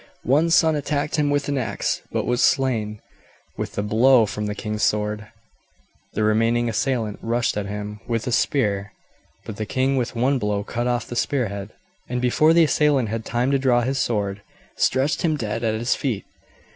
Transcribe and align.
One 0.25 0.49
son 0.49 0.75
attacked 0.75 1.17
him 1.17 1.29
with 1.29 1.47
an 1.47 1.59
axe, 1.59 2.01
but 2.11 2.25
was 2.25 2.41
slain 2.41 2.99
with 3.55 3.77
a 3.77 3.83
blow 3.83 4.25
from 4.25 4.47
the 4.47 4.55
king's 4.55 4.81
sword. 4.81 5.27
The 6.13 6.23
remaining 6.23 6.67
assailant 6.67 7.19
rushed 7.21 7.55
at 7.55 7.67
him 7.67 7.99
with 8.07 8.25
a 8.25 8.31
spear; 8.31 8.93
but 9.45 9.57
the 9.57 9.67
king 9.67 9.97
with 9.97 10.15
one 10.15 10.39
blow 10.39 10.63
cut 10.63 10.87
off 10.87 11.05
the 11.05 11.15
spearhead, 11.15 11.73
and 12.09 12.19
before 12.19 12.51
the 12.51 12.63
assailant 12.63 13.09
had 13.09 13.25
time 13.25 13.51
to 13.51 13.59
draw 13.59 13.81
his 13.81 13.99
sword, 13.99 14.41
stretched 14.75 15.21
him 15.21 15.37
dead 15.37 15.63
at 15.63 15.75
his 15.75 15.93
feet. 15.93 16.25